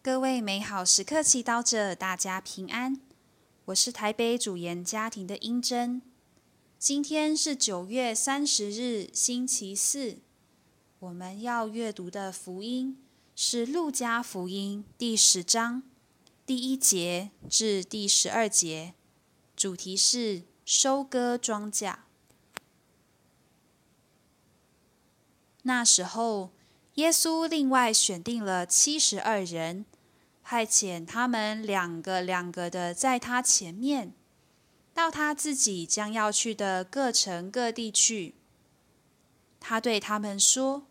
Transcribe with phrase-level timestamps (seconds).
[0.00, 3.00] 各位美好时刻祈祷者，大家平安。
[3.66, 6.00] 我是台北主研家庭的英珍。
[6.78, 10.18] 今天是九月三十日，星期四。
[11.00, 13.02] 我们要阅读的福音
[13.34, 15.82] 是《路加福音》第十章
[16.46, 18.94] 第一节至第十二节，
[19.56, 21.96] 主题是收割庄稼。
[25.62, 26.52] 那时候，
[26.98, 29.86] 耶稣另外选定了七十二人，
[30.42, 34.12] 派遣他们两个两个的在他前面，
[34.92, 38.34] 到他自己将要去的各城各地去。
[39.60, 40.88] 他对他们说：“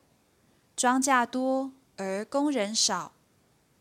[0.78, 3.12] 庄稼多而工人少，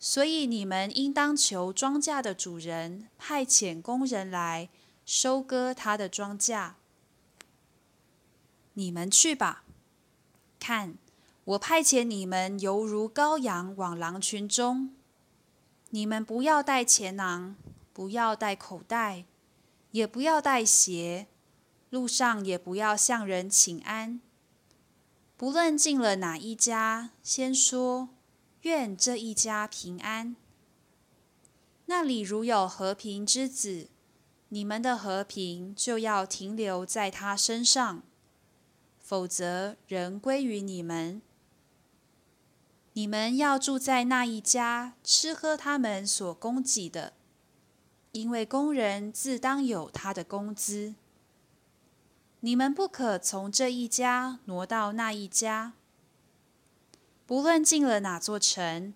[0.00, 4.68] 所以你们应当求庄稼的主人派遣工人来
[5.04, 6.72] 收割他的庄稼。
[8.72, 9.62] 你们去吧，
[10.58, 10.98] 看。”
[11.46, 14.90] 我派遣你们，犹如羔羊往狼群中。
[15.90, 17.54] 你们不要带钱囊，
[17.92, 19.26] 不要带口袋，
[19.92, 21.28] 也不要带鞋，
[21.88, 24.20] 路上也不要向人请安。
[25.36, 28.08] 不论进了哪一家，先说
[28.62, 30.34] ：“愿这一家平安。”
[31.86, 33.86] 那里如有和平之子，
[34.48, 38.02] 你们的和平就要停留在他身上；
[38.98, 41.22] 否则，人归于你们。
[42.96, 47.12] 你们要住在那一家，吃喝他们所供给的，
[48.12, 50.94] 因为工人自当有他的工资。
[52.40, 55.74] 你们不可从这一家挪到那一家。
[57.26, 58.94] 不论进了哪座城，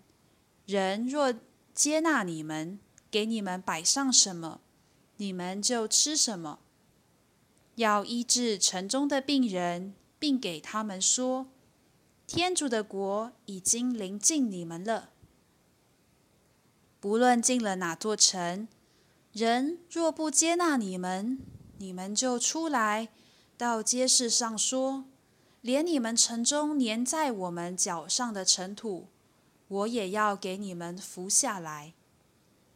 [0.65, 1.35] 人若
[1.75, 4.63] 接纳你们，给你们摆上什么，
[5.19, 6.61] 你们就吃什么。
[7.75, 11.49] 要医治城中的病人，并给他们说。
[12.33, 15.11] 天主的国已经临近你们了。
[17.01, 18.69] 不论进了哪座城，
[19.33, 21.41] 人若不接纳你们，
[21.79, 23.09] 你们就出来
[23.59, 25.07] 到街市上说：
[25.61, 29.09] 连你们城中粘在我们脚上的尘土，
[29.67, 31.95] 我也要给你们扶下来。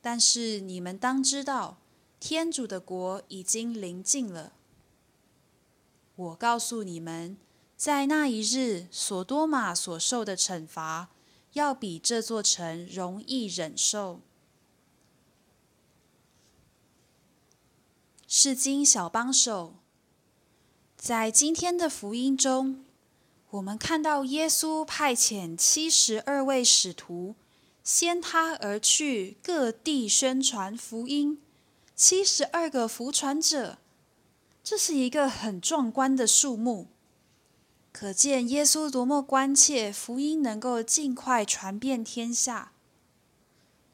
[0.02, 1.78] 但是你们当知道，
[2.18, 4.52] 天主的国已经临近了。
[6.16, 7.36] 我告诉你们。
[7.76, 11.10] 在那一日，索多玛所受的惩罚，
[11.54, 14.20] 要比这座城容易忍受。
[18.26, 19.74] 是经小帮手，
[20.96, 22.84] 在今天的福音中，
[23.50, 27.34] 我们看到耶稣派遣七十二位使徒，
[27.82, 31.40] 先他而去，各地宣传福音。
[31.94, 33.78] 七十二个福传者，
[34.64, 36.88] 这是一个很壮观的数目。
[37.94, 42.72] 可见耶稣多么关切福音能够尽快传遍天下。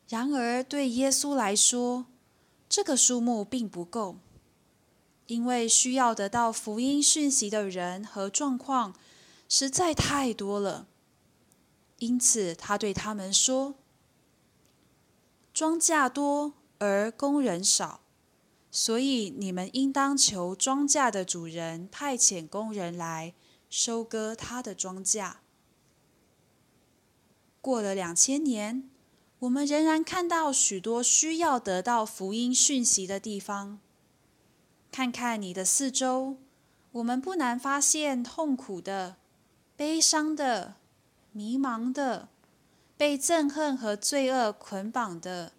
[0.09, 2.07] 然而，对耶稣来说，
[2.67, 4.17] 这个数目并不够，
[5.27, 8.95] 因为需要得到福音讯息的人和状况
[9.47, 10.87] 实在太多了。
[11.99, 13.75] 因此，他对他们说
[15.53, 18.01] ：“庄稼多而工人少，
[18.71, 23.35] 所以你们应当求庄稼的主人派遣工人来。”
[23.71, 25.37] 收割他的庄稼。
[27.63, 28.91] 过了两千年，
[29.39, 33.79] 我们仍然看到许多需要得到福音讯息的地方。
[34.91, 36.37] 看看你的四周，
[36.93, 39.17] 我们不难发现痛苦的、
[39.77, 40.75] 悲伤的、
[41.31, 42.29] 迷茫的、
[42.97, 45.53] 被憎恨和罪恶捆绑的、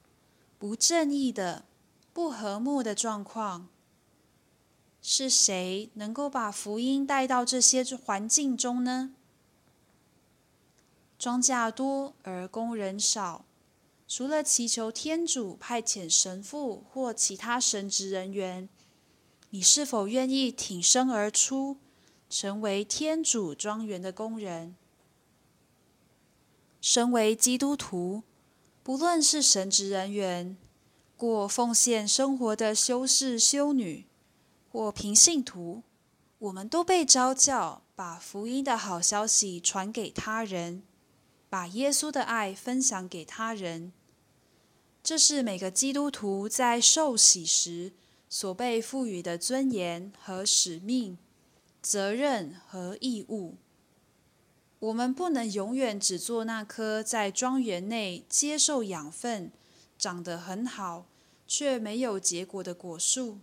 [0.60, 1.64] 不正义的、
[2.12, 3.70] 不和睦的状况。
[5.02, 9.14] 是谁能够把福音带到这些环境中呢？
[11.18, 13.46] 庄稼多而工人少，
[14.08, 18.70] 除了祈求天主派遣神父或其他神职人员，
[19.50, 21.78] 你是否愿意挺身而出，
[22.30, 24.76] 成为天主庄园的工人？
[26.80, 28.24] 身为基督徒，
[28.84, 30.56] 不论是神职人员、
[31.18, 34.06] 过奉献生活的修士、修女。
[34.74, 35.84] 我平信徒，
[36.40, 40.84] 我们都被召叫把福音的好消息传给他人，
[41.50, 43.92] 把耶稣的爱分享给他人。
[45.04, 47.92] 这是每个基督徒在受洗时
[48.30, 51.18] 所被赋予的尊严和使命、
[51.82, 53.56] 责任和义务。
[54.80, 59.52] 我们不能永远只做那棵在庄园内接受养分、
[59.98, 61.08] 长得很好
[61.46, 63.40] 却没有结果的果树。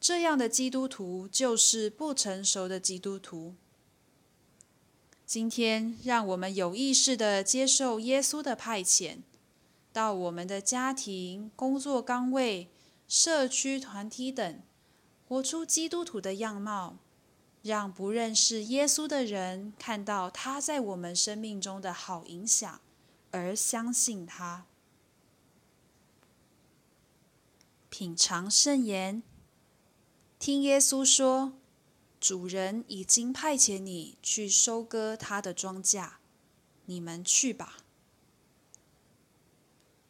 [0.00, 3.54] 这样的基督徒就是不成熟的基督徒。
[5.26, 9.18] 今天，让我们有意识地接受耶稣的派遣，
[9.92, 12.70] 到我们的家庭、工作岗位、
[13.06, 14.62] 社区团体等，
[15.26, 16.96] 活出基督徒的样貌，
[17.62, 22.80] 让不认识耶稣的人看到他在我们生命中的好影响，
[23.32, 24.64] 而相信他。
[27.90, 29.22] 品尝圣言，
[30.38, 31.54] 听耶稣说
[32.20, 36.10] ：“主人已经派遣你去收割他的庄稼，
[36.86, 37.78] 你们去吧。”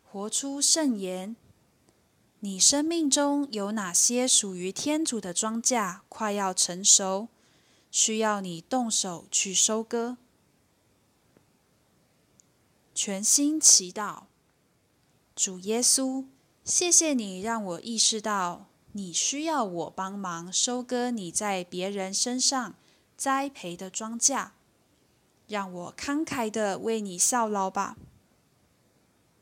[0.04, 1.34] 活出圣言，
[2.40, 7.28] 你生命中有哪些属于天主的庄稼快要成熟，
[7.90, 10.16] 需要你动手去收割？
[12.94, 14.24] 全心祈祷，
[15.34, 16.26] 主耶稣。
[16.64, 18.66] 谢谢你让我意识到，
[18.98, 22.74] 你需要我帮忙收割你在别人身上
[23.16, 24.48] 栽培的庄稼，
[25.46, 27.96] 让我慷慨的为你效劳吧。